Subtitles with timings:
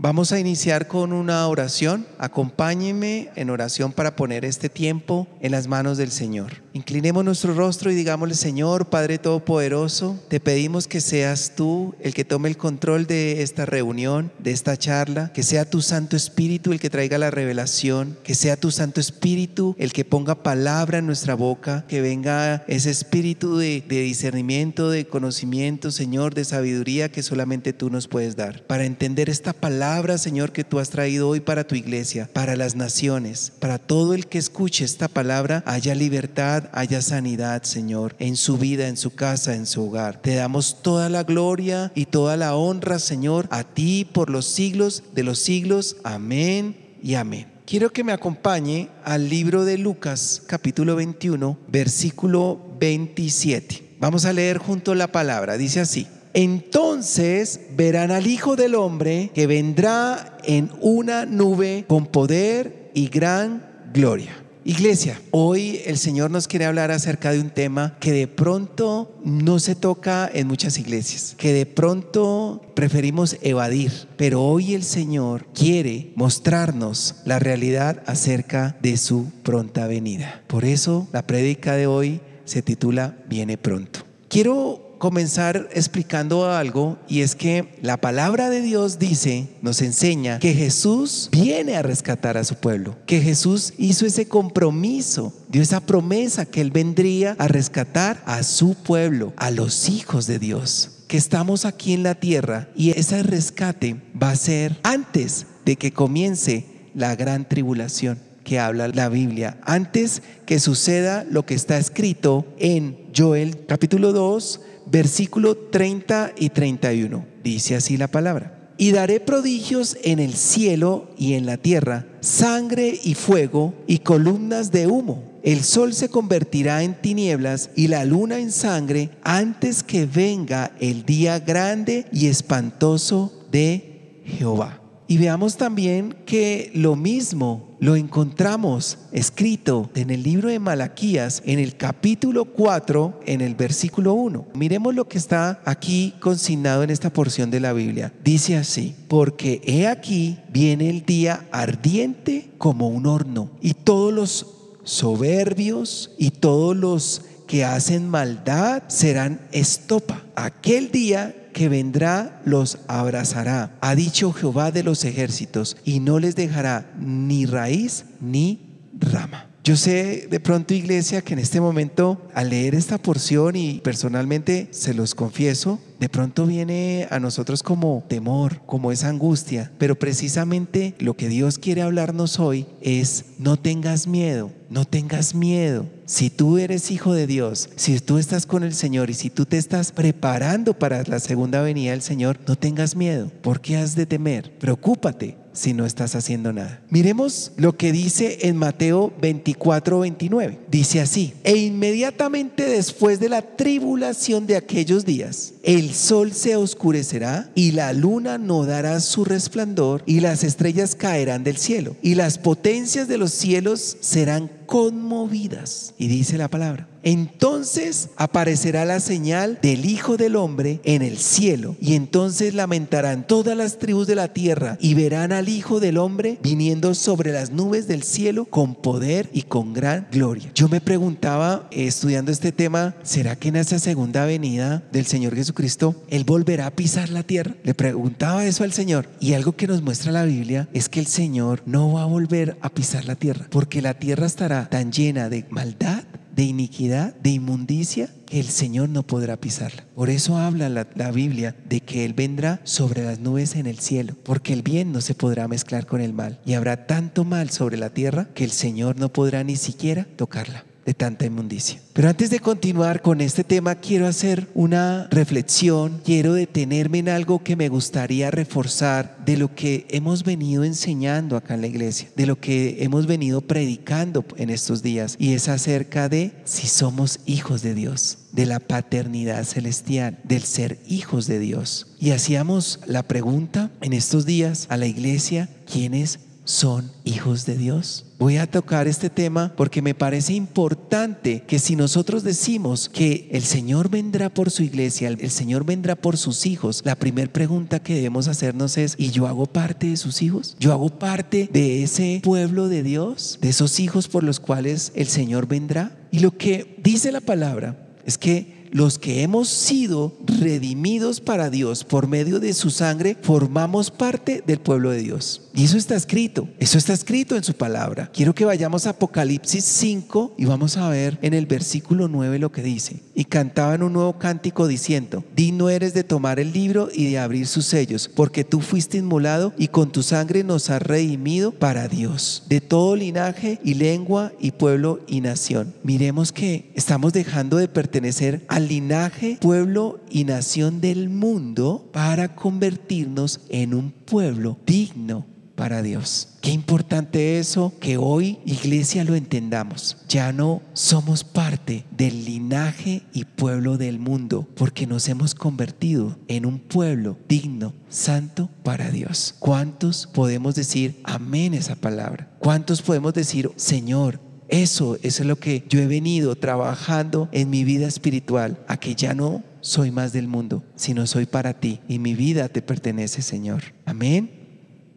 [0.00, 2.06] Vamos a iniciar con una oración.
[2.18, 6.62] Acompáñenme en oración para poner este tiempo en las manos del Señor.
[6.72, 12.24] Inclinemos nuestro rostro y digámosle, Señor, Padre Todopoderoso, te pedimos que seas tú el que
[12.24, 16.78] tome el control de esta reunión, de esta charla, que sea tu Santo Espíritu el
[16.78, 21.34] que traiga la revelación, que sea tu Santo Espíritu el que ponga palabra en nuestra
[21.34, 27.90] boca, que venga ese espíritu de discernimiento, de conocimiento, Señor, de sabiduría que solamente tú
[27.90, 29.87] nos puedes dar, para entender esta palabra
[30.18, 34.26] Señor, que tú has traído hoy para tu iglesia, para las naciones, para todo el
[34.26, 39.54] que escuche esta palabra, haya libertad, haya sanidad, Señor, en su vida, en su casa,
[39.54, 40.20] en su hogar.
[40.20, 45.04] Te damos toda la gloria y toda la honra, Señor, a ti por los siglos
[45.14, 45.96] de los siglos.
[46.04, 47.46] Amén y amén.
[47.64, 53.96] Quiero que me acompañe al libro de Lucas, capítulo 21, versículo 27.
[53.98, 55.56] Vamos a leer junto la palabra.
[55.56, 56.06] Dice así.
[56.40, 63.66] Entonces verán al Hijo del Hombre que vendrá en una nube con poder y gran
[63.92, 64.36] gloria.
[64.64, 69.58] Iglesia, hoy el Señor nos quiere hablar acerca de un tema que de pronto no
[69.58, 76.12] se toca en muchas iglesias, que de pronto preferimos evadir, pero hoy el Señor quiere
[76.14, 80.44] mostrarnos la realidad acerca de su pronta venida.
[80.46, 84.04] Por eso la prédica de hoy se titula Viene pronto.
[84.28, 90.54] Quiero comenzar explicando algo y es que la palabra de Dios dice, nos enseña que
[90.54, 96.44] Jesús viene a rescatar a su pueblo, que Jesús hizo ese compromiso, dio esa promesa
[96.46, 101.64] que Él vendría a rescatar a su pueblo, a los hijos de Dios que estamos
[101.64, 107.16] aquí en la tierra y ese rescate va a ser antes de que comience la
[107.16, 113.66] gran tribulación que habla la Biblia, antes que suceda lo que está escrito en Joel
[113.66, 114.60] capítulo 2,
[114.90, 117.26] versículo 30 y 31.
[117.42, 118.74] Dice así la palabra.
[118.76, 124.70] Y daré prodigios en el cielo y en la tierra, sangre y fuego y columnas
[124.70, 125.24] de humo.
[125.42, 131.04] El sol se convertirá en tinieblas y la luna en sangre antes que venga el
[131.04, 134.80] día grande y espantoso de Jehová.
[135.08, 141.58] Y veamos también que lo mismo lo encontramos escrito en el libro de Malaquías, en
[141.58, 144.46] el capítulo 4, en el versículo 1.
[144.54, 148.12] Miremos lo que está aquí consignado en esta porción de la Biblia.
[148.24, 154.46] Dice así, porque he aquí viene el día ardiente como un horno, y todos los
[154.84, 160.22] soberbios y todos los que hacen maldad serán estopa.
[160.34, 166.36] Aquel día que vendrá los abrazará, ha dicho Jehová de los ejércitos, y no les
[166.36, 168.60] dejará ni raíz ni
[168.96, 169.50] rama.
[169.64, 174.68] Yo sé de pronto, iglesia, que en este momento, al leer esta porción y personalmente
[174.70, 180.94] se los confieso, de pronto viene a nosotros como temor, como esa angustia, pero precisamente
[180.98, 185.86] lo que Dios quiere hablarnos hoy es no tengas miedo, no tengas miedo.
[186.06, 189.44] Si tú eres hijo de Dios, si tú estás con el Señor y si tú
[189.44, 193.30] te estás preparando para la segunda venida del Señor, no tengas miedo.
[193.42, 194.58] ¿Por qué has de temer?
[194.58, 196.80] Preocúpate si no estás haciendo nada.
[196.88, 200.58] Miremos lo que dice en Mateo 24, 29.
[200.70, 207.50] Dice así, e inmediatamente después de la tribulación de aquellos días, el sol se oscurecerá
[207.54, 212.38] y la luna no dará su resplandor y las estrellas caerán del cielo y las
[212.38, 215.94] potencias de los cielos serán conmovidas.
[215.98, 221.74] Y dice la palabra, entonces aparecerá la señal del Hijo del Hombre en el cielo,
[221.80, 226.38] y entonces lamentarán todas las tribus de la tierra y verán al Hijo del Hombre
[226.42, 230.50] viniendo sobre las nubes del cielo con poder y con gran gloria.
[230.54, 235.96] Yo me preguntaba, estudiando este tema, ¿será que en esa segunda venida del Señor Jesucristo,
[236.08, 237.54] Él volverá a pisar la tierra?
[237.64, 239.08] Le preguntaba eso al Señor.
[239.18, 242.58] Y algo que nos muestra la Biblia es que el Señor no va a volver
[242.60, 246.04] a pisar la tierra, porque la tierra estará tan llena de maldad
[246.38, 249.84] de iniquidad, de inmundicia, que el Señor no podrá pisarla.
[249.96, 253.80] Por eso habla la, la, Biblia de que Él vendrá sobre las nubes en el
[253.80, 256.38] cielo, porque el bien no se podrá mezclar con el mal.
[256.46, 260.64] Y habrá tanto mal sobre la tierra que el Señor no podrá ni siquiera tocarla
[260.88, 261.82] de tanta inmundicia.
[261.92, 267.44] Pero antes de continuar con este tema, quiero hacer una reflexión, quiero detenerme en algo
[267.44, 272.24] que me gustaría reforzar de lo que hemos venido enseñando acá en la iglesia, de
[272.24, 277.60] lo que hemos venido predicando en estos días, y es acerca de si somos hijos
[277.60, 281.88] de Dios de la paternidad celestial, del ser hijos de Dios.
[281.98, 288.06] Y hacíamos la pregunta en estos días a la iglesia, ¿quiénes son hijos de Dios?
[288.18, 293.42] Voy a tocar este tema porque me parece importante que si nosotros decimos que el
[293.42, 297.94] Señor vendrá por su iglesia, el Señor vendrá por sus hijos, la primera pregunta que
[297.94, 300.56] debemos hacernos es, ¿y yo hago parte de sus hijos?
[300.58, 303.38] ¿Yo hago parte de ese pueblo de Dios?
[303.42, 305.98] ¿De esos hijos por los cuales el Señor vendrá?
[306.10, 311.84] Y lo que dice la palabra es que los que hemos sido redimidos para Dios
[311.84, 315.42] por medio de su sangre, formamos parte del pueblo de Dios.
[315.54, 318.10] Y eso está escrito, eso está escrito en su palabra.
[318.12, 322.52] Quiero que vayamos a Apocalipsis 5 y vamos a ver en el versículo 9 lo
[322.52, 323.02] que dice.
[323.14, 327.46] Y cantaban un nuevo cántico diciendo, digno eres de tomar el libro y de abrir
[327.46, 332.44] sus sellos, porque tú fuiste inmolado y con tu sangre nos has redimido para Dios,
[332.48, 335.74] de todo linaje y lengua y pueblo y nación.
[335.82, 343.40] Miremos que estamos dejando de pertenecer a linaje, pueblo y nación del mundo para convertirnos
[343.48, 345.26] en un pueblo digno
[345.58, 346.28] para Dios.
[346.40, 349.96] Qué importante eso, que hoy iglesia lo entendamos.
[350.08, 356.46] Ya no somos parte del linaje y pueblo del mundo, porque nos hemos convertido en
[356.46, 359.34] un pueblo digno, santo para Dios.
[359.40, 362.30] ¿Cuántos podemos decir amén esa palabra?
[362.38, 367.86] ¿Cuántos podemos decir, Señor, eso, es lo que yo he venido trabajando en mi vida
[367.86, 372.14] espiritual, a que ya no soy más del mundo, sino soy para ti y mi
[372.14, 373.62] vida te pertenece, Señor.
[373.84, 374.30] Amén.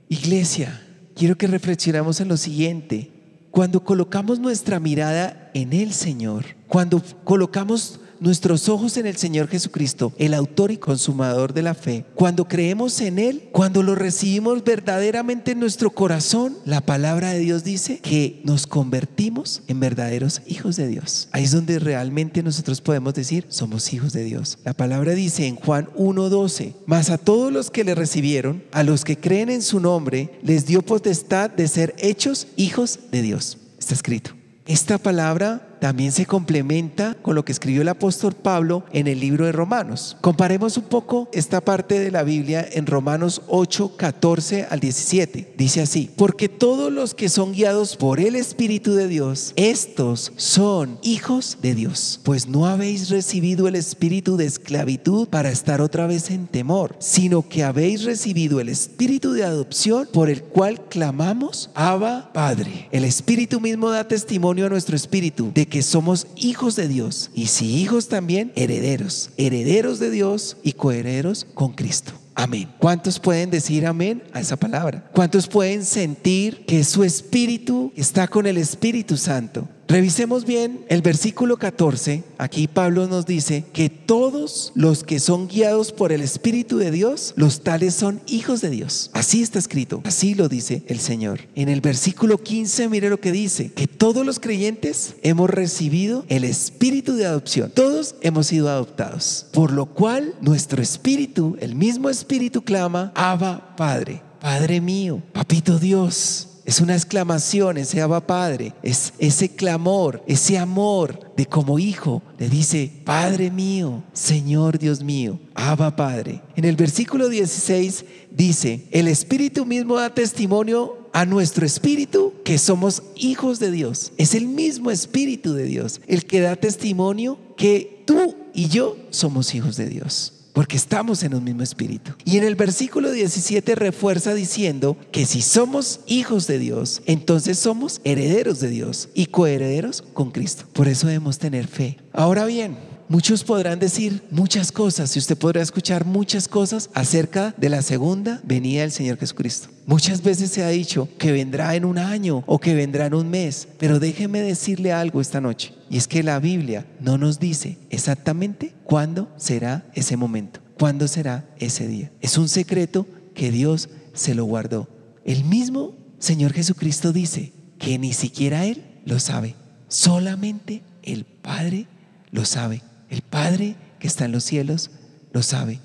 [0.10, 0.82] Iglesia,
[1.16, 3.12] quiero que reflexionemos en lo siguiente.
[3.50, 10.14] Cuando colocamos nuestra mirada en el Señor, cuando colocamos nuestros ojos en el Señor Jesucristo,
[10.18, 15.52] el autor y consumador de la fe, cuando creemos en Él, cuando lo recibimos verdaderamente
[15.52, 20.88] en nuestro corazón, la palabra de Dios dice que nos convertimos en verdaderos hijos de
[20.88, 21.28] Dios.
[21.32, 24.60] Ahí es donde realmente nosotros podemos decir, somos hijos de Dios.
[24.64, 29.04] La palabra dice en Juan 1.12, mas a todos los que le recibieron, a los
[29.04, 33.58] que creen en su nombre, les dio potestad de ser hechos hijos de Dios.
[33.80, 34.32] Está escrito.
[34.68, 39.48] Esta palabra también se complementa con lo que escribió el apóstol Pablo en el libro
[39.48, 40.16] de Romanos.
[40.22, 45.56] Comparemos un poco esta parte de la Biblia en Romanos 8, 14 al 17.
[45.58, 51.00] Dice así, porque todos los que son guiados por el Espíritu de Dios, estos son
[51.02, 56.30] hijos de Dios, pues no habéis recibido el espíritu de esclavitud para estar otra vez
[56.30, 62.32] en temor, sino que habéis recibido el espíritu de adopción por el cual clamamos, Abba
[62.34, 62.88] Padre.
[62.92, 67.48] El Espíritu mismo da testimonio a nuestro espíritu de que somos hijos de Dios y
[67.48, 72.12] si hijos también, herederos, herederos de Dios y coherederos con Cristo.
[72.36, 72.70] Amén.
[72.78, 75.10] ¿Cuántos pueden decir amén a esa palabra?
[75.14, 79.68] ¿Cuántos pueden sentir que su espíritu está con el Espíritu Santo?
[79.92, 82.24] Revisemos bien el versículo 14.
[82.38, 87.34] Aquí Pablo nos dice que todos los que son guiados por el Espíritu de Dios,
[87.36, 89.12] los tales son hijos de Dios.
[89.12, 91.42] Así está escrito, así lo dice el Señor.
[91.56, 96.46] En el versículo 15, mire lo que dice, que todos los creyentes hemos recibido el
[96.46, 97.70] Espíritu de adopción.
[97.76, 99.48] Todos hemos sido adoptados.
[99.52, 104.22] Por lo cual nuestro Espíritu, el mismo Espíritu clama, Abba Padre.
[104.40, 111.32] Padre mío, Papito Dios, es una exclamación, ese Abba Padre, es ese clamor, ese amor
[111.36, 112.22] de como hijo.
[112.38, 116.42] Le dice, Padre mío, Señor Dios mío, Abba Padre.
[116.56, 123.04] En el versículo 16 dice, el Espíritu mismo da testimonio a nuestro espíritu que somos
[123.16, 124.14] hijos de Dios.
[124.18, 129.54] Es el mismo Espíritu de Dios el que da testimonio que tú y yo somos
[129.56, 132.12] hijos de Dios porque estamos en un mismo espíritu.
[132.26, 138.02] Y en el versículo 17 refuerza diciendo que si somos hijos de Dios, entonces somos
[138.04, 140.66] herederos de Dios y coherederos con Cristo.
[140.74, 141.98] Por eso debemos tener fe.
[142.14, 142.78] Ahora bien,
[143.12, 148.40] Muchos podrán decir muchas cosas y usted podrá escuchar muchas cosas acerca de la segunda
[148.46, 149.68] venida del Señor Jesucristo.
[149.86, 153.30] Muchas veces se ha dicho que vendrá en un año o que vendrá en un
[153.30, 157.78] mes, pero déjeme decirle algo esta noche, y es que la Biblia no nos dice
[157.90, 162.14] exactamente cuándo será ese momento, cuándo será ese día.
[162.22, 164.88] Es un secreto que Dios se lo guardó.
[165.26, 169.56] El mismo Señor Jesucristo dice que ni siquiera Él lo sabe,
[169.90, 171.88] solamente el Padre
[172.32, 172.82] lo sabe.
[173.12, 174.90] El Padre que está en los cielos
[175.34, 175.82] lo sabe.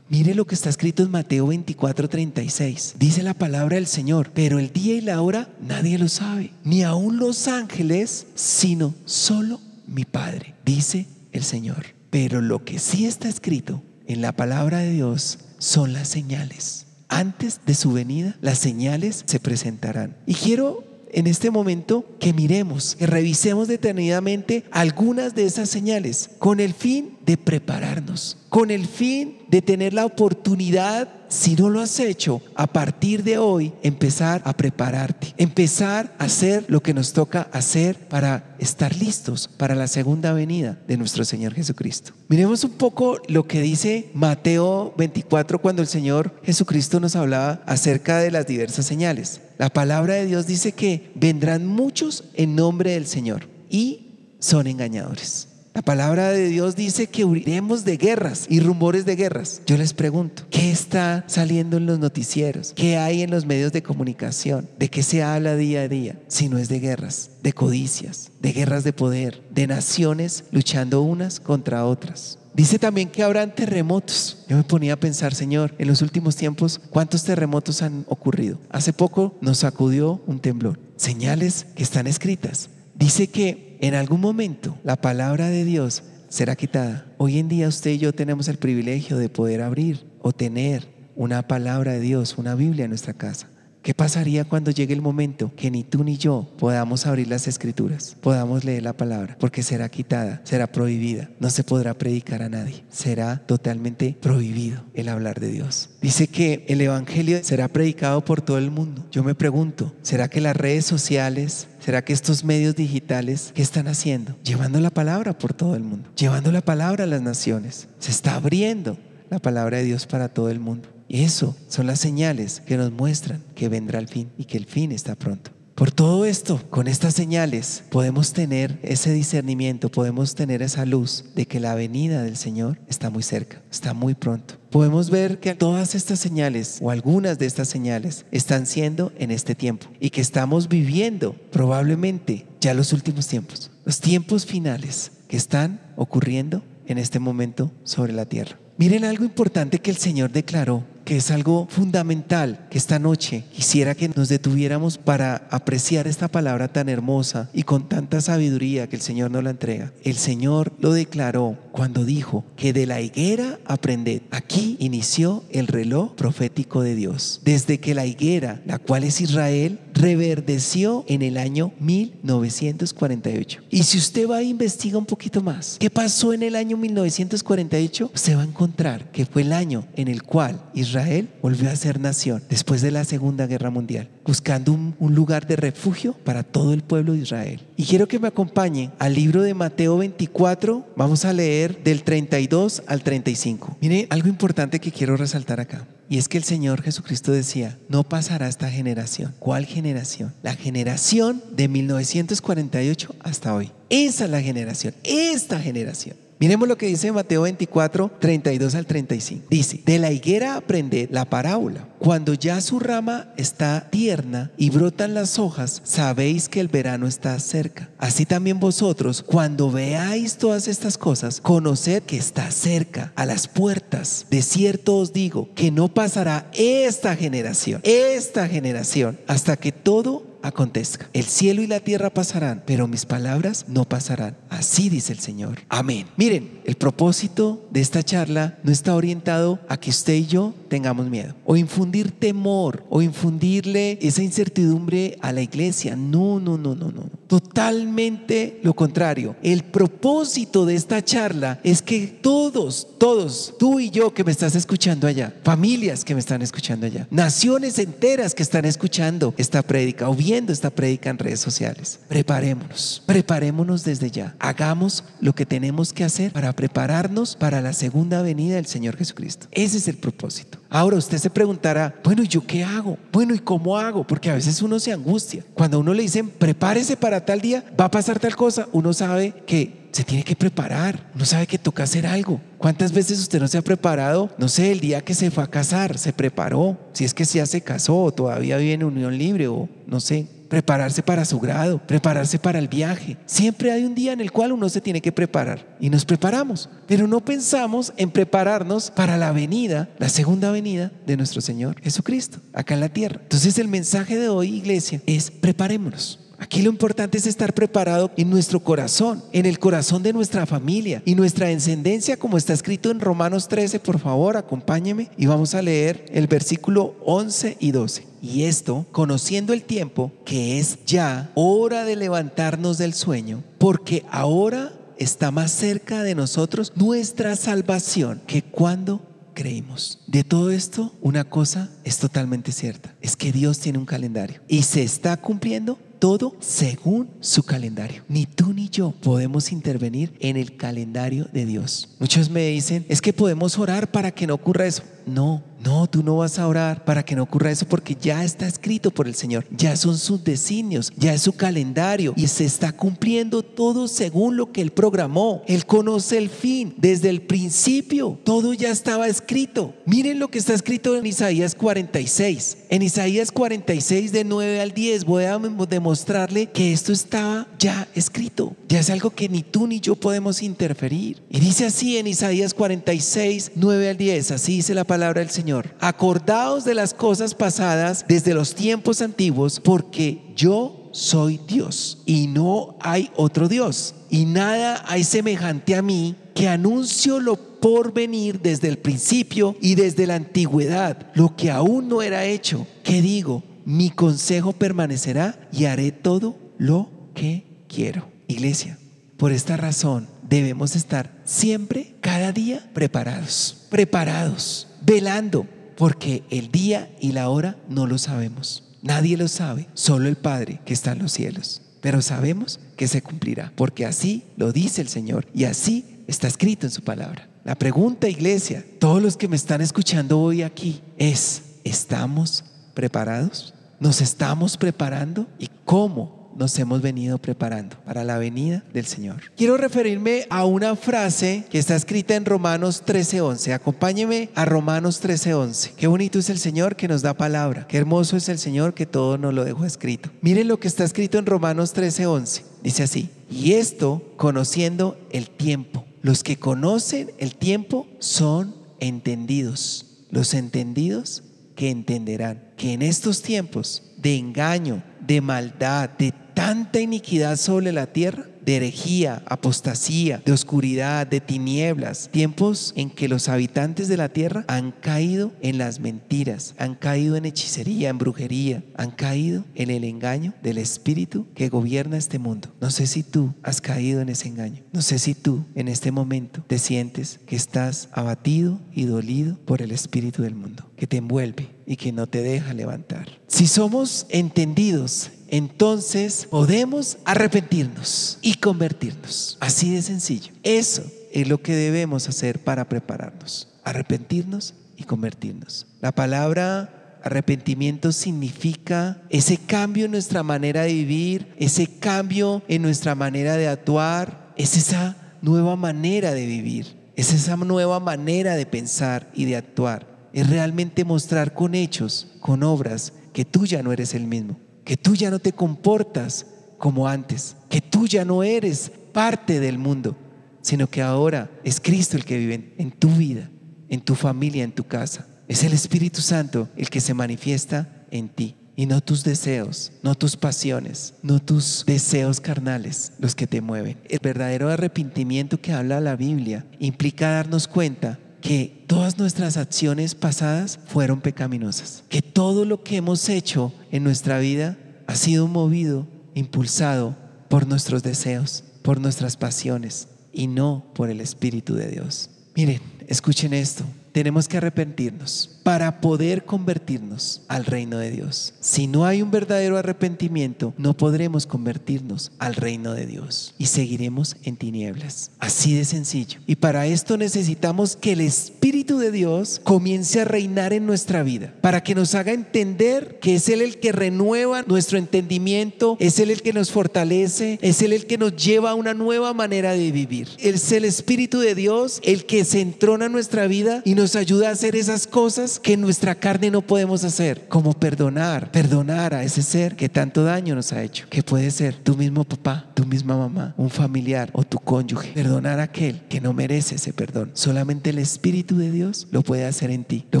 [0.08, 2.94] Mire lo que está escrito en Mateo 24, 36.
[2.98, 6.82] Dice la palabra del Señor, pero el día y la hora nadie lo sabe, ni
[6.82, 11.88] aun los ángeles, sino solo mi Padre, dice el Señor.
[12.08, 16.86] Pero lo que sí está escrito en la palabra de Dios son las señales.
[17.08, 20.16] Antes de su venida, las señales se presentarán.
[20.24, 26.60] Y quiero en este momento que miremos, que revisemos detenidamente algunas de esas señales con
[26.60, 32.00] el fin de prepararnos, con el fin de tener la oportunidad si no lo has
[32.00, 37.48] hecho, a partir de hoy empezar a prepararte, empezar a hacer lo que nos toca
[37.52, 42.12] hacer para estar listos para la segunda venida de nuestro Señor Jesucristo.
[42.28, 48.18] Miremos un poco lo que dice Mateo 24 cuando el Señor Jesucristo nos hablaba acerca
[48.18, 49.40] de las diversas señales.
[49.58, 55.47] La palabra de Dios dice que vendrán muchos en nombre del Señor y son engañadores.
[55.78, 59.62] La palabra de Dios dice que huiremos de guerras y rumores de guerras.
[59.64, 62.72] Yo les pregunto, ¿qué está saliendo en los noticieros?
[62.74, 64.68] ¿Qué hay en los medios de comunicación?
[64.76, 66.18] ¿De qué se habla día a día?
[66.26, 71.38] Si no es de guerras, de codicias, de guerras de poder, de naciones luchando unas
[71.38, 72.40] contra otras.
[72.54, 74.46] Dice también que habrán terremotos.
[74.48, 78.58] Yo me ponía a pensar, Señor, en los últimos tiempos, ¿cuántos terremotos han ocurrido?
[78.70, 80.80] Hace poco nos sacudió un temblor.
[80.96, 82.68] Señales que están escritas.
[82.96, 87.06] Dice que en algún momento la palabra de Dios será quitada.
[87.16, 91.46] Hoy en día usted y yo tenemos el privilegio de poder abrir o tener una
[91.46, 93.48] palabra de Dios, una Biblia en nuestra casa.
[93.88, 98.18] ¿Qué pasaría cuando llegue el momento que ni tú ni yo podamos abrir las escrituras,
[98.20, 99.38] podamos leer la palabra?
[99.40, 105.08] Porque será quitada, será prohibida, no se podrá predicar a nadie, será totalmente prohibido el
[105.08, 105.88] hablar de Dios.
[106.02, 109.06] Dice que el Evangelio será predicado por todo el mundo.
[109.10, 113.88] Yo me pregunto, ¿será que las redes sociales, será que estos medios digitales, ¿qué están
[113.88, 114.36] haciendo?
[114.44, 117.88] Llevando la palabra por todo el mundo, llevando la palabra a las naciones.
[118.00, 118.98] Se está abriendo
[119.30, 120.90] la palabra de Dios para todo el mundo.
[121.08, 124.66] Y eso son las señales que nos muestran que vendrá el fin y que el
[124.66, 125.50] fin está pronto.
[125.78, 131.46] Por todo esto, con estas señales, podemos tener ese discernimiento, podemos tener esa luz de
[131.46, 134.56] que la venida del Señor está muy cerca, está muy pronto.
[134.70, 139.54] Podemos ver que todas estas señales o algunas de estas señales están siendo en este
[139.54, 145.80] tiempo y que estamos viviendo probablemente ya los últimos tiempos, los tiempos finales que están
[145.94, 148.58] ocurriendo en este momento sobre la tierra.
[148.78, 153.94] Miren algo importante que el Señor declaró que es algo fundamental que esta noche quisiera
[153.94, 159.00] que nos detuviéramos para apreciar esta palabra tan hermosa y con tanta sabiduría que el
[159.00, 159.90] Señor nos la entrega.
[160.04, 164.20] El Señor lo declaró cuando dijo que de la higuera aprended.
[164.30, 167.40] Aquí inició el reloj profético de Dios.
[167.42, 173.62] Desde que la higuera, la cual es Israel, reverdeció en el año 1948.
[173.70, 178.12] Y si usted va a investigar un poquito más, ¿qué pasó en el año 1948?
[178.14, 182.00] Se va a encontrar que fue el año en el cual Israel volvió a ser
[182.00, 186.72] nación después de la Segunda Guerra Mundial, buscando un, un lugar de refugio para todo
[186.72, 187.60] el pueblo de Israel.
[187.76, 192.82] Y quiero que me acompañen al libro de Mateo 24, vamos a leer del 32
[192.86, 193.76] al 35.
[193.80, 195.86] Mire, algo importante que quiero resaltar acá.
[196.10, 199.34] Y es que el Señor Jesucristo decía, no pasará esta generación.
[199.38, 200.32] ¿Cuál generación?
[200.42, 203.70] La generación de 1948 hasta hoy.
[203.90, 206.16] Esa es la generación, esta generación.
[206.40, 209.46] Miremos lo que dice Mateo 24, 32 al 35.
[209.50, 211.88] Dice, de la higuera aprended la parábola.
[211.98, 217.36] Cuando ya su rama está tierna y brotan las hojas, sabéis que el verano está
[217.40, 217.88] cerca.
[217.98, 224.26] Así también vosotros, cuando veáis todas estas cosas, conoced que está cerca, a las puertas.
[224.30, 231.08] De cierto os digo que no pasará esta generación, esta generación, hasta que todo acontezca.
[231.12, 234.36] El cielo y la tierra pasarán, pero mis palabras no pasarán.
[234.50, 235.60] Así dice el Señor.
[235.68, 236.06] Amén.
[236.16, 241.08] Miren, el propósito de esta charla no está orientado a que usted y yo tengamos
[241.08, 245.96] miedo o infundir temor o infundirle esa incertidumbre a la iglesia.
[245.96, 247.10] No, no, no, no, no.
[247.26, 249.36] Totalmente lo contrario.
[249.42, 254.54] El propósito de esta charla es que todos, todos, tú y yo que me estás
[254.54, 260.08] escuchando allá, familias que me están escuchando allá, naciones enteras que están escuchando esta prédica
[260.08, 264.36] o viendo esta prédica en redes sociales, preparémonos, preparémonos desde ya.
[264.38, 269.46] Hagamos lo que tenemos que hacer para prepararnos para la segunda venida del Señor Jesucristo.
[269.52, 270.57] Ese es el propósito.
[270.70, 272.98] Ahora usted se preguntará, bueno, ¿y yo qué hago?
[273.10, 274.06] Bueno, ¿y cómo hago?
[274.06, 275.42] Porque a veces uno se angustia.
[275.54, 278.92] Cuando a uno le dicen, prepárese para tal día, va a pasar tal cosa, uno
[278.92, 282.40] sabe que se tiene que preparar, uno sabe que toca hacer algo.
[282.58, 284.30] ¿Cuántas veces usted no se ha preparado?
[284.36, 287.46] No sé, el día que se fue a casar, se preparó, si es que ya
[287.46, 291.78] se casó o todavía vive en unión libre o no sé, prepararse para su grado,
[291.86, 293.16] prepararse para el viaje.
[293.26, 296.68] Siempre hay un día en el cual uno se tiene que preparar y nos preparamos,
[296.86, 302.38] pero no pensamos en prepararnos para la venida, la segunda venida de nuestro Señor Jesucristo,
[302.52, 303.20] acá en la tierra.
[303.22, 306.27] Entonces el mensaje de hoy, iglesia, es preparémonos.
[306.38, 311.02] Aquí lo importante es estar preparado en nuestro corazón, en el corazón de nuestra familia
[311.04, 313.80] y nuestra descendencia, como está escrito en Romanos 13.
[313.80, 318.06] Por favor, acompáñeme y vamos a leer el versículo 11 y 12.
[318.22, 324.72] Y esto, conociendo el tiempo, que es ya hora de levantarnos del sueño, porque ahora
[324.96, 329.02] está más cerca de nosotros nuestra salvación que cuando
[329.34, 330.00] creímos.
[330.06, 334.62] De todo esto, una cosa es totalmente cierta, es que Dios tiene un calendario y
[334.62, 338.02] se está cumpliendo todo según su calendario.
[338.08, 341.96] Ni tú ni yo podemos intervenir en el calendario de Dios.
[341.98, 344.82] Muchos me dicen, es que podemos orar para que no ocurra eso.
[345.08, 348.46] No, no, tú no vas a orar para que no ocurra eso porque ya está
[348.46, 349.44] escrito por el Señor.
[349.50, 354.52] Ya son sus designios, ya es su calendario y se está cumpliendo todo según lo
[354.52, 355.42] que Él programó.
[355.46, 358.20] Él conoce el fin desde el principio.
[358.24, 359.74] Todo ya estaba escrito.
[359.84, 362.58] Miren lo que está escrito en Isaías 46.
[362.70, 368.54] En Isaías 46 de 9 al 10 voy a demostrarle que esto estaba ya escrito.
[368.68, 371.22] Ya es algo que ni tú ni yo podemos interferir.
[371.30, 374.30] Y dice así en Isaías 46, 9 al 10.
[374.30, 375.76] Así dice la palabra palabra del Señor.
[375.78, 382.76] Acordaos de las cosas pasadas desde los tiempos antiguos, porque yo soy Dios y no
[382.80, 383.94] hay otro Dios.
[384.10, 389.76] Y nada hay semejante a mí que anuncio lo por venir desde el principio y
[389.76, 392.66] desde la antigüedad, lo que aún no era hecho.
[392.82, 398.08] Que digo, mi consejo permanecerá y haré todo lo que quiero.
[398.26, 398.80] Iglesia,
[399.16, 407.12] por esta razón debemos estar siempre, cada día, preparados, preparados velando, porque el día y
[407.12, 408.64] la hora no lo sabemos.
[408.80, 411.60] Nadie lo sabe, solo el Padre que está en los cielos.
[411.82, 416.66] Pero sabemos que se cumplirá, porque así lo dice el Señor y así está escrito
[416.66, 417.28] en su palabra.
[417.44, 423.54] La pregunta, iglesia, todos los que me están escuchando hoy aquí, es, ¿estamos preparados?
[423.80, 425.26] ¿Nos estamos preparando?
[425.38, 429.20] ¿Y cómo nos hemos venido preparando para la venida del Señor.
[429.36, 433.52] Quiero referirme a una frase que está escrita en Romanos 13:11.
[433.52, 435.72] Acompáñeme a Romanos 13:11.
[435.76, 437.66] Qué bonito es el Señor que nos da palabra.
[437.66, 440.10] Qué hermoso es el Señor que todo nos lo dejó escrito.
[440.22, 442.44] Miren lo que está escrito en Romanos 13:11.
[442.62, 445.84] Dice así, y esto conociendo el tiempo.
[446.02, 449.86] Los que conocen el tiempo son entendidos.
[450.10, 451.24] Los entendidos
[451.56, 457.88] que entenderán que en estos tiempos de engaño, de maldad, de tanta iniquidad sobre la
[457.88, 464.08] tierra, de herejía, apostasía, de oscuridad, de tinieblas, tiempos en que los habitantes de la
[464.08, 469.70] tierra han caído en las mentiras, han caído en hechicería, en brujería, han caído en
[469.70, 472.48] el engaño del espíritu que gobierna este mundo.
[472.60, 475.90] No sé si tú has caído en ese engaño, no sé si tú en este
[475.90, 480.98] momento te sientes que estás abatido y dolido por el espíritu del mundo, que te
[480.98, 483.08] envuelve y que no te deja levantar.
[483.26, 489.36] Si somos entendidos entonces podemos arrepentirnos y convertirnos.
[489.40, 490.32] Así de sencillo.
[490.42, 493.48] Eso es lo que debemos hacer para prepararnos.
[493.64, 495.66] Arrepentirnos y convertirnos.
[495.80, 502.94] La palabra arrepentimiento significa ese cambio en nuestra manera de vivir, ese cambio en nuestra
[502.94, 509.10] manera de actuar, es esa nueva manera de vivir, es esa nueva manera de pensar
[509.14, 509.86] y de actuar.
[510.12, 514.38] Es realmente mostrar con hechos, con obras, que tú ya no eres el mismo
[514.68, 516.26] que tú ya no te comportas
[516.58, 519.96] como antes, que tú ya no eres parte del mundo,
[520.42, 523.30] sino que ahora es Cristo el que vive en tu vida,
[523.70, 525.06] en tu familia, en tu casa.
[525.26, 529.94] Es el Espíritu Santo el que se manifiesta en ti y no tus deseos, no
[529.94, 533.78] tus pasiones, no tus deseos carnales los que te mueven.
[533.88, 540.58] El verdadero arrepentimiento que habla la Biblia implica darnos cuenta que todas nuestras acciones pasadas
[540.66, 546.96] fueron pecaminosas, que todo lo que hemos hecho en nuestra vida ha sido movido, impulsado
[547.28, 552.10] por nuestros deseos, por nuestras pasiones y no por el Espíritu de Dios.
[552.34, 558.34] Miren, escuchen esto, tenemos que arrepentirnos para poder convertirnos al reino de Dios.
[558.38, 564.16] Si no hay un verdadero arrepentimiento, no podremos convertirnos al reino de Dios y seguiremos
[564.24, 565.10] en tinieblas.
[565.20, 566.20] Así de sencillo.
[566.26, 571.32] Y para esto necesitamos que el Espíritu de Dios comience a reinar en nuestra vida,
[571.40, 576.10] para que nos haga entender que es Él el que renueva nuestro entendimiento, es Él
[576.10, 579.72] el que nos fortalece, es Él el que nos lleva a una nueva manera de
[579.72, 580.08] vivir.
[580.18, 584.28] Es el Espíritu de Dios el que se entrona en nuestra vida y nos ayuda
[584.28, 589.02] a hacer esas cosas que en nuestra carne no podemos hacer, como perdonar, perdonar a
[589.02, 592.64] ese ser que tanto daño nos ha hecho, que puede ser tu mismo papá, tu
[592.64, 594.92] misma mamá, un familiar o tu cónyuge.
[594.92, 597.10] Perdonar a aquel que no merece ese perdón.
[597.14, 600.00] Solamente el Espíritu de Dios lo puede hacer en ti, lo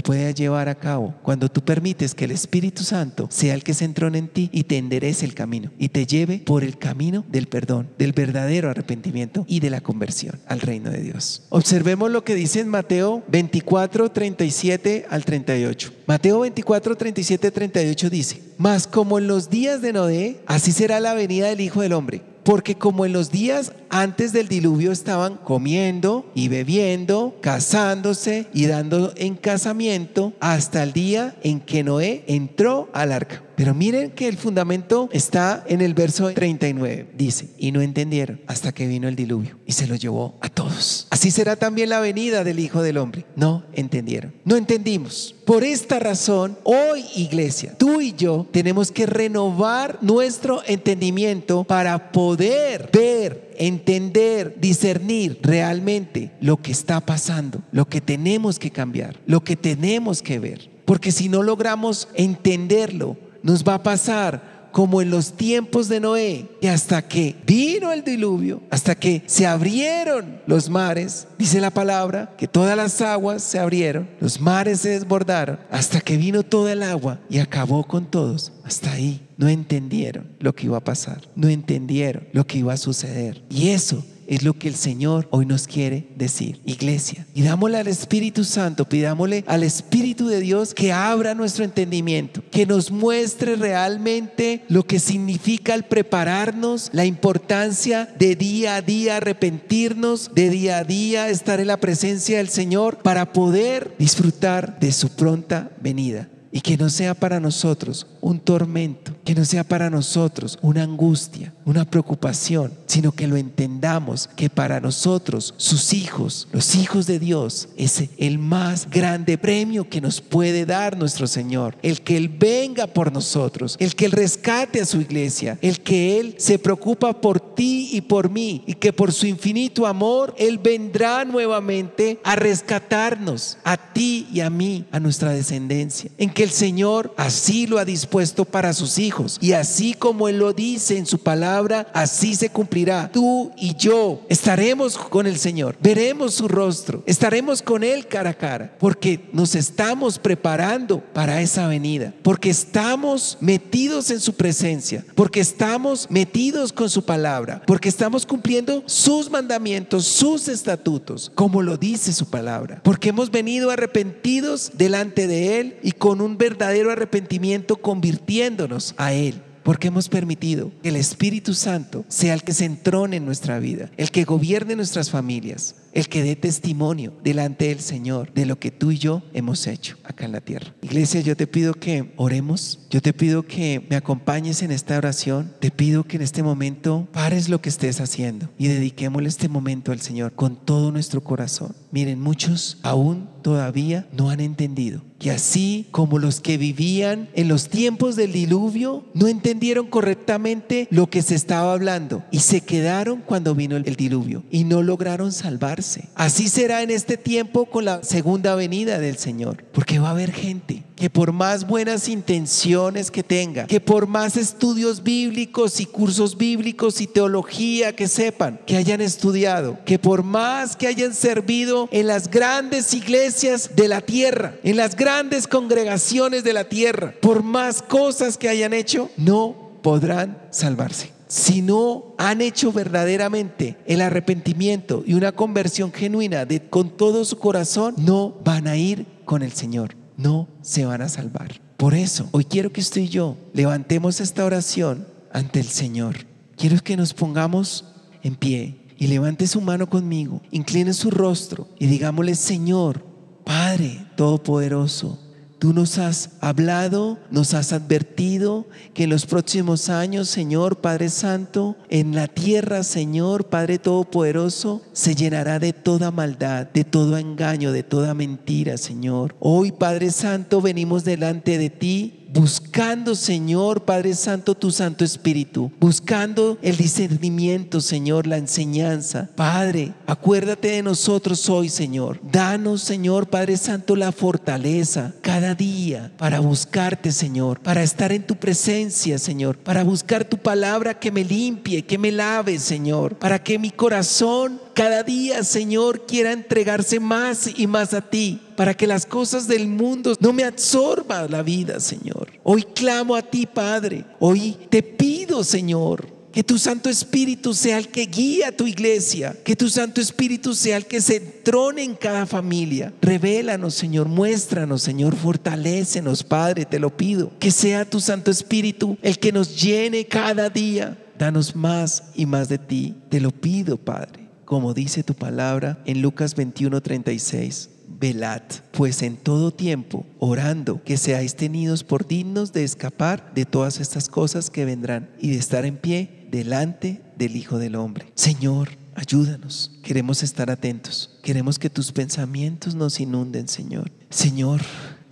[0.00, 3.84] puede llevar a cabo cuando tú permites que el Espíritu Santo sea el que se
[3.84, 7.46] entrone en ti y te enderece el camino y te lleve por el camino del
[7.48, 11.42] perdón, del verdadero arrepentimiento y de la conversión al reino de Dios.
[11.48, 13.67] Observemos lo que dice en Mateo 24,
[14.10, 15.92] 37 al 38.
[16.06, 21.14] Mateo 24, 37, 38 dice, mas como en los días de Noé, así será la
[21.14, 26.30] venida del Hijo del Hombre Porque como en los días antes del diluvio estaban comiendo
[26.34, 33.12] y bebiendo, casándose y dando en casamiento hasta el día en que Noé entró al
[33.12, 33.42] arca.
[33.58, 37.08] Pero miren que el fundamento está en el verso 39.
[37.18, 41.08] Dice, y no entendieron hasta que vino el diluvio y se lo llevó a todos.
[41.10, 43.26] Así será también la venida del Hijo del Hombre.
[43.34, 44.32] No entendieron.
[44.44, 45.34] No entendimos.
[45.44, 52.90] Por esta razón, hoy iglesia, tú y yo tenemos que renovar nuestro entendimiento para poder
[52.92, 59.56] ver entender, discernir realmente lo que está pasando, lo que tenemos que cambiar, lo que
[59.56, 60.70] tenemos que ver.
[60.84, 63.16] Porque si no logramos entenderlo,
[63.48, 68.04] nos va a pasar como en los tiempos de Noé, que hasta que vino el
[68.04, 73.58] diluvio, hasta que se abrieron los mares, dice la palabra, que todas las aguas se
[73.58, 78.52] abrieron, los mares se desbordaron, hasta que vino toda el agua y acabó con todos.
[78.62, 82.76] Hasta ahí no entendieron lo que iba a pasar, no entendieron lo que iba a
[82.76, 83.42] suceder.
[83.48, 86.60] Y eso es lo que el Señor hoy nos quiere decir.
[86.64, 92.66] Iglesia, pidámosle al Espíritu Santo, pidámosle al Espíritu de Dios que abra nuestro entendimiento, que
[92.66, 100.30] nos muestre realmente lo que significa el prepararnos, la importancia de día a día arrepentirnos,
[100.34, 105.08] de día a día estar en la presencia del Señor para poder disfrutar de su
[105.08, 110.58] pronta venida y que no sea para nosotros un tormento, que no sea para nosotros
[110.62, 117.06] una angustia, una preocupación, sino que lo entendamos que para nosotros, sus hijos, los hijos
[117.06, 122.16] de Dios, es el más grande premio que nos puede dar nuestro Señor, el que
[122.16, 126.58] Él venga por nosotros, el que Él rescate a su iglesia, el que Él se
[126.58, 132.18] preocupa por ti y por mí y que por su infinito amor Él vendrá nuevamente
[132.24, 137.66] a rescatarnos, a ti y a mí, a nuestra descendencia, en que el Señor así
[137.66, 139.36] lo ha dispuesto para sus hijos.
[139.42, 141.57] Y así como Él lo dice en su palabra,
[141.92, 143.10] así se cumplirá.
[143.12, 148.34] Tú y yo estaremos con el Señor, veremos su rostro, estaremos con Él cara a
[148.34, 155.40] cara, porque nos estamos preparando para esa venida, porque estamos metidos en su presencia, porque
[155.40, 162.12] estamos metidos con su palabra, porque estamos cumpliendo sus mandamientos, sus estatutos, como lo dice
[162.12, 168.94] su palabra, porque hemos venido arrepentidos delante de Él y con un verdadero arrepentimiento convirtiéndonos
[168.96, 173.26] a Él porque hemos permitido que el Espíritu Santo sea el que se entrone en
[173.26, 178.46] nuestra vida, el que gobierne nuestras familias, el que dé testimonio delante del Señor de
[178.46, 180.74] lo que tú y yo hemos hecho acá en la tierra.
[180.80, 185.52] Iglesia, yo te pido que oremos, yo te pido que me acompañes en esta oración,
[185.60, 189.92] te pido que en este momento pares lo que estés haciendo y dediquémosle este momento
[189.92, 191.76] al Señor con todo nuestro corazón.
[191.90, 197.68] Miren, muchos aún todavía no han entendido que así como los que vivían en los
[197.68, 203.54] tiempos del diluvio no entendieron correctamente lo que se estaba hablando y se quedaron cuando
[203.54, 206.08] vino el diluvio y no lograron salvarse.
[206.14, 210.32] Así será en este tiempo con la segunda venida del Señor, porque va a haber
[210.32, 216.36] gente que por más buenas intenciones que tenga, que por más estudios bíblicos y cursos
[216.36, 222.08] bíblicos y teología que sepan, que hayan estudiado, que por más que hayan servido en
[222.08, 227.80] las grandes iglesias de la tierra, en las grandes congregaciones de la tierra, por más
[227.80, 231.12] cosas que hayan hecho, no podrán salvarse.
[231.28, 237.38] Si no han hecho verdaderamente el arrepentimiento y una conversión genuina de, con todo su
[237.38, 241.62] corazón, no van a ir con el Señor no se van a salvar.
[241.78, 246.26] Por eso, hoy quiero que usted y yo levantemos esta oración ante el Señor.
[246.56, 247.86] Quiero que nos pongamos
[248.22, 253.04] en pie y levante su mano conmigo, incline su rostro y digámosle, Señor,
[253.44, 255.18] Padre Todopoderoso,
[255.58, 261.76] Tú nos has hablado, nos has advertido que en los próximos años, Señor Padre Santo,
[261.88, 267.82] en la tierra, Señor Padre Todopoderoso, se llenará de toda maldad, de todo engaño, de
[267.82, 269.34] toda mentira, Señor.
[269.40, 276.56] Hoy, Padre Santo, venimos delante de ti buscando, Señor Padre Santo, tu Santo Espíritu, buscando
[276.62, 279.28] el discernimiento, Señor, la enseñanza.
[279.34, 282.20] Padre, acuérdate de nosotros hoy, Señor.
[282.22, 288.36] Danos, Señor Padre Santo, la fortaleza cada día para buscarte, Señor, para estar en tu
[288.36, 293.58] presencia, Señor, para buscar tu palabra que me limpie, que me lave, Señor, para que
[293.58, 299.06] mi corazón cada día, Señor, quiera entregarse más y más a ti, para que las
[299.06, 302.27] cosas del mundo no me absorban la vida, Señor.
[302.50, 304.06] Hoy clamo a ti, Padre.
[304.18, 309.36] Hoy te pido, Señor, que tu Santo Espíritu sea el que guía a tu iglesia.
[309.44, 312.94] Que tu Santo Espíritu sea el que se entrone en cada familia.
[313.02, 314.08] Revélanos, Señor.
[314.08, 315.14] Muéstranos, Señor.
[315.14, 316.64] Fortalécenos, Padre.
[316.64, 317.32] Te lo pido.
[317.38, 322.48] Que sea tu Santo Espíritu el que nos llene cada día Danos más y más
[322.48, 322.94] de ti.
[323.10, 329.50] Te lo pido, Padre, como dice tu palabra en Lucas 21:36 velad, pues en todo
[329.50, 335.10] tiempo, orando, que seáis tenidos por dignos de escapar de todas estas cosas que vendrán
[335.18, 338.06] y de estar en pie delante del Hijo del Hombre.
[338.14, 339.72] Señor, ayúdanos.
[339.82, 341.18] Queremos estar atentos.
[341.22, 343.90] Queremos que tus pensamientos nos inunden, Señor.
[344.10, 344.60] Señor,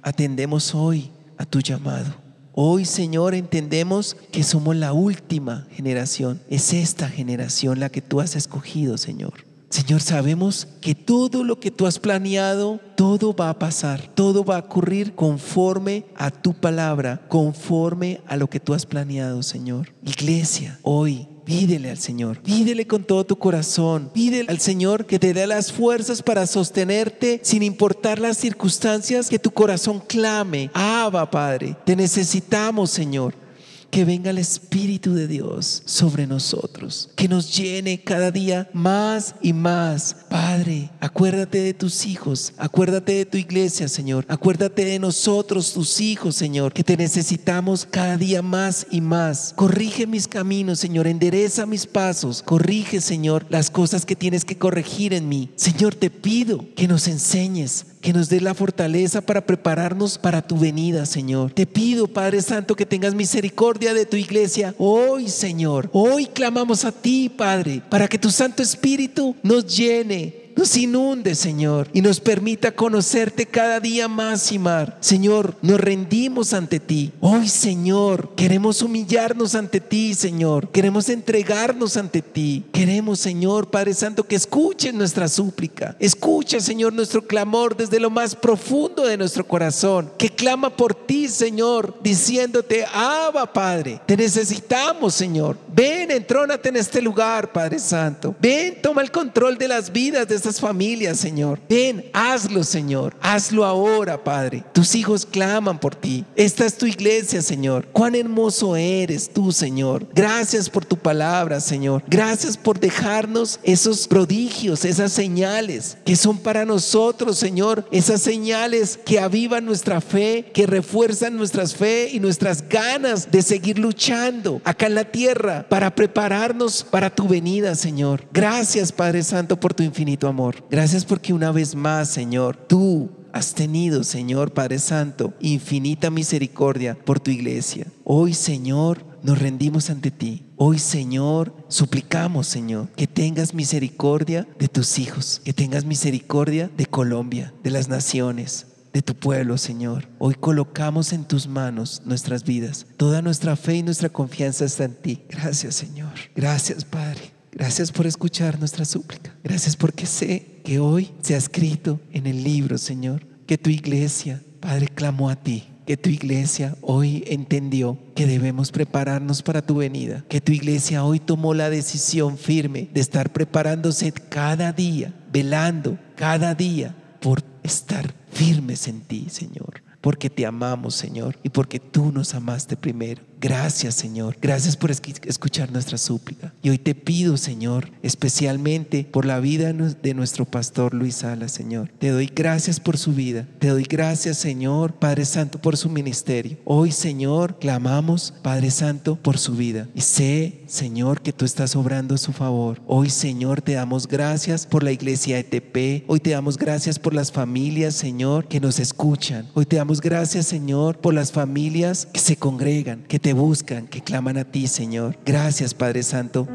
[0.03, 2.15] atendemos hoy a tu llamado.
[2.53, 6.41] Hoy, Señor, entendemos que somos la última generación.
[6.49, 9.45] Es esta generación la que tú has escogido, Señor.
[9.69, 14.57] Señor, sabemos que todo lo que tú has planeado, todo va a pasar, todo va
[14.57, 19.93] a ocurrir conforme a tu palabra, conforme a lo que tú has planeado, Señor.
[20.05, 25.33] Iglesia, hoy Pídele al Señor, pídele con todo tu corazón, pídele al Señor que te
[25.33, 30.73] dé las fuerzas para sostenerte sin importar las circunstancias, que tu corazón clame.
[30.75, 33.46] Abba, Padre, te necesitamos, Señor
[33.91, 39.53] que venga el Espíritu de Dios sobre nosotros, que nos llene cada día más y
[39.53, 40.17] más.
[40.29, 46.37] Padre, acuérdate de tus hijos, acuérdate de tu iglesia, Señor, acuérdate de nosotros, tus hijos,
[46.37, 49.53] Señor, que te necesitamos cada día más y más.
[49.57, 55.13] Corrige mis caminos, Señor, endereza mis pasos, corrige, Señor, las cosas que tienes que corregir
[55.15, 55.51] en mí.
[55.57, 60.57] Señor, te pido que nos enseñes que nos dé la fortaleza para prepararnos para tu
[60.57, 61.51] venida, Señor.
[61.51, 65.91] Te pido, Padre Santo, que tengas misericordia de tu iglesia hoy, Señor.
[65.93, 71.89] Hoy clamamos a ti, Padre, para que tu Santo Espíritu nos llene nos inunde, Señor,
[71.93, 74.89] y nos permita conocerte cada día más y más.
[75.01, 77.13] Señor, nos rendimos ante ti.
[77.21, 80.71] Hoy, Señor, queremos humillarnos ante ti, Señor.
[80.71, 82.65] Queremos entregarnos ante ti.
[82.73, 85.95] Queremos, Señor, Padre Santo, que escuches nuestra súplica.
[85.99, 91.29] Escucha, Señor, nuestro clamor desde lo más profundo de nuestro corazón, que clama por ti,
[91.29, 95.59] Señor, diciéndote, Abba, Padre, te necesitamos, Señor.
[95.75, 98.35] Ven, entrónate en este lugar, Padre Santo.
[98.41, 101.59] Ven, toma el control de las vidas de familias, Señor.
[101.69, 103.15] Ven, hazlo, Señor.
[103.21, 104.65] Hazlo ahora, Padre.
[104.73, 106.25] Tus hijos claman por ti.
[106.37, 107.89] Esta es tu iglesia, Señor.
[107.93, 110.07] Cuán hermoso eres tú, Señor.
[110.15, 112.03] Gracias por tu palabra, Señor.
[112.07, 117.87] Gracias por dejarnos esos prodigios, esas señales que son para nosotros, Señor.
[117.91, 123.79] Esas señales que avivan nuestra fe, que refuerzan nuestras fe y nuestras ganas de seguir
[123.79, 128.25] luchando acá en la tierra para prepararnos para tu venida, Señor.
[128.33, 130.36] Gracias, Padre Santo, por tu infinito amor.
[130.71, 137.21] Gracias porque una vez más, Señor, tú has tenido, Señor Padre Santo, infinita misericordia por
[137.21, 137.87] tu iglesia.
[138.05, 140.45] Hoy, Señor, nos rendimos ante ti.
[140.57, 147.53] Hoy, Señor, suplicamos, Señor, que tengas misericordia de tus hijos, que tengas misericordia de Colombia,
[147.63, 150.09] de las naciones, de tu pueblo, Señor.
[150.19, 152.87] Hoy colocamos en tus manos nuestras vidas.
[152.97, 155.23] Toda nuestra fe y nuestra confianza está en ti.
[155.29, 156.13] Gracias, Señor.
[156.35, 157.36] Gracias, Padre.
[157.57, 159.35] Gracias por escuchar nuestra súplica.
[159.43, 164.43] Gracias porque sé que hoy se ha escrito en el libro, Señor, que tu iglesia,
[164.61, 165.65] Padre, clamó a ti.
[165.87, 170.23] Que tu iglesia hoy entendió que debemos prepararnos para tu venida.
[170.29, 176.55] Que tu iglesia hoy tomó la decisión firme de estar preparándose cada día, velando cada
[176.55, 179.83] día por estar firmes en ti, Señor.
[180.03, 183.23] Porque te amamos, Señor, y porque tú nos amaste primero.
[183.41, 184.37] Gracias, Señor.
[184.41, 186.53] Gracias por escuchar nuestra súplica.
[186.63, 191.91] Y hoy te pido, Señor, especialmente por la vida de nuestro pastor Luis Sala, Señor.
[191.99, 193.47] Te doy gracias por su vida.
[193.59, 196.57] Te doy gracias, Señor, Padre Santo, por su ministerio.
[196.65, 199.89] Hoy, Señor, clamamos, Padre Santo, por su vida.
[199.95, 202.81] Y sé, Señor, que tú estás obrando a su favor.
[202.87, 206.05] Hoy, Señor, te damos gracias por la iglesia ETP.
[206.09, 209.49] Hoy te damos gracias por las familias, Señor, que nos escuchan.
[209.55, 214.01] Hoy te damos gracias, Señor, por las familias que se congregan, que te buscan, que
[214.01, 215.17] claman a ti, Señor.
[215.25, 216.47] Gracias, Padre Santo,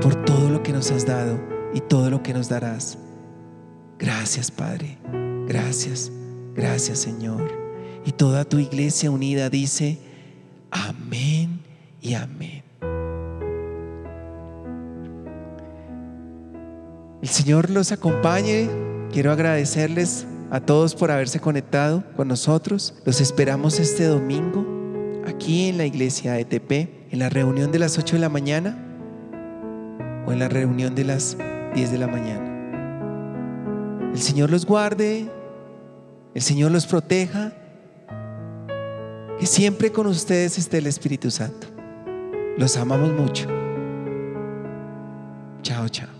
[0.00, 1.38] por todo lo que nos has dado
[1.74, 2.98] y todo lo que nos darás.
[3.98, 4.98] Gracias, Padre.
[5.46, 6.10] Gracias.
[6.54, 7.52] Gracias, Señor.
[8.04, 9.98] Y toda tu iglesia unida dice,
[10.70, 11.60] amén
[12.00, 12.62] y amén.
[17.20, 18.70] El Señor los acompañe.
[19.12, 22.94] Quiero agradecerles a todos por haberse conectado con nosotros.
[23.04, 24.77] Los esperamos este domingo
[25.38, 28.76] aquí en la iglesia ETP, en la reunión de las 8 de la mañana
[30.26, 31.36] o en la reunión de las
[31.76, 34.10] 10 de la mañana.
[34.12, 35.30] El Señor los guarde,
[36.34, 37.52] el Señor los proteja,
[39.38, 41.68] que siempre con ustedes esté el Espíritu Santo.
[42.56, 43.46] Los amamos mucho.
[45.62, 46.17] Chao, chao.